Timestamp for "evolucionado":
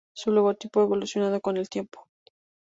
0.85-1.41